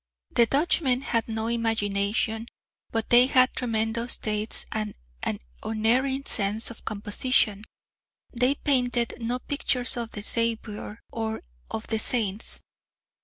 The 0.31 0.47
Dutchmen 0.47 1.01
had 1.01 1.27
no 1.27 1.45
imagination, 1.45 2.47
but 2.89 3.11
they 3.11 3.27
had 3.27 3.53
tremendous 3.53 4.17
taste 4.17 4.65
and 4.71 4.95
an 5.21 5.39
unerring 5.61 6.25
sense 6.25 6.71
of 6.71 6.83
composition; 6.85 7.65
they 8.31 8.55
painted 8.55 9.13
no 9.19 9.37
pictures 9.37 9.97
of 9.97 10.09
the 10.13 10.23
Saviour 10.23 11.01
or 11.11 11.43
of 11.69 11.85
the 11.85 11.99
Saints.... 11.99 12.63